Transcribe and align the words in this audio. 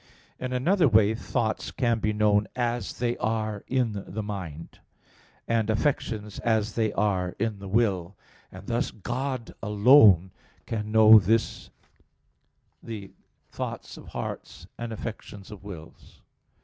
In 0.39 0.51
another 0.51 0.87
way 0.87 1.13
thoughts 1.13 1.69
can 1.69 1.99
be 1.99 2.11
known 2.11 2.47
as 2.55 2.93
they 2.97 3.17
are 3.17 3.63
in 3.67 4.03
the 4.07 4.23
mind, 4.23 4.79
and 5.47 5.69
affections 5.69 6.39
as 6.39 6.73
they 6.73 6.91
are 6.93 7.35
in 7.37 7.59
the 7.59 7.67
will: 7.67 8.15
and 8.51 8.65
thus 8.65 8.89
God 8.89 9.53
alone 9.61 10.31
can 10.65 10.91
know 10.91 11.19
the 11.19 13.11
thoughts 13.51 13.95
of 13.95 14.07
hearts 14.07 14.65
and 14.75 14.91
affections 14.91 15.51
of 15.51 15.63
wills. 15.63 16.19